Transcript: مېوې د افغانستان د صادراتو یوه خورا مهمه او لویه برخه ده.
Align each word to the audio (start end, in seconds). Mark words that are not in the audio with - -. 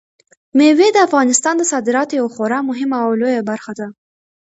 مېوې 0.57 0.87
د 0.93 0.97
افغانستان 1.07 1.53
د 1.57 1.63
صادراتو 1.71 2.17
یوه 2.19 2.31
خورا 2.35 2.59
مهمه 2.69 2.97
او 3.05 3.11
لویه 3.21 3.41
برخه 3.49 3.71
ده. 3.79 3.87